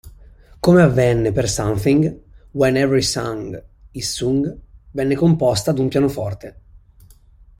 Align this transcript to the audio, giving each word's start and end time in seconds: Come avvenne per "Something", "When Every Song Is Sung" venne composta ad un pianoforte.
Come 0.59 0.81
avvenne 0.81 1.31
per 1.31 1.47
"Something", 1.47 2.21
"When 2.53 2.75
Every 2.75 3.03
Song 3.03 3.63
Is 3.91 4.11
Sung" 4.11 4.59
venne 4.89 5.13
composta 5.15 5.69
ad 5.69 5.77
un 5.77 5.89
pianoforte. 5.89 6.61